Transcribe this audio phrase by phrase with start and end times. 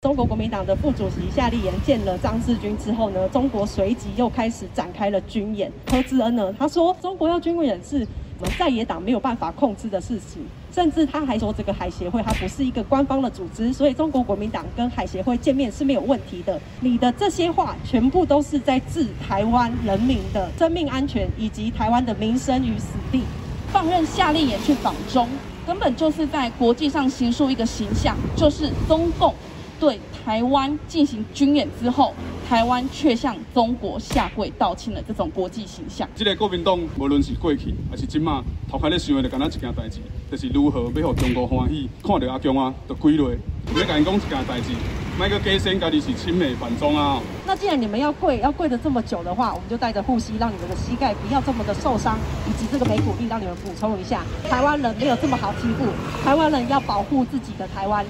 [0.00, 5.72] 中国国民党的副主席夏立言见了张志军之后呢，中国随即又开始展开了军演。
[5.84, 8.06] 柯志恩呢，他说中国要军演是
[8.38, 10.40] 我们在野党没有办法控制的事情，
[10.72, 16.60] 甚至他还说这个海协会它不是一个官方的组织，所以中国国民党跟海协会见面是没有问题的。
[16.78, 23.24] 你的这些话全部都是在置台湾人民的生命安全以及台湾的民生于死地，
[23.72, 25.28] 放任夏立言去访中，
[25.66, 29.34] 根本就是在国际上形塑一个形象，就是中共。
[29.78, 32.12] 对台湾进行军演之后，
[32.48, 36.08] 台湾却向中国下跪道歉的这种国际形象。
[36.14, 39.98] 这个国民党无论是过去还是今嘛，头开咧想的就干那一件代志，
[40.30, 43.30] 就是如何要让中国欢喜，看到阿强啊，就跪落，
[43.74, 44.72] 要甲因讲一件代志，
[45.18, 47.20] 卖个假声家己是亲美反中啊。
[47.46, 52.18] 那既然你们要跪，要跪的这么久的话，我们就带着护膝，让你们的膝盖不要这么的受伤，
[52.48, 54.22] 以及这个美股币让你们补充一下。
[54.50, 55.86] 台湾人没有这么好欺负，
[56.24, 58.04] 台湾人要保护自己的台湾。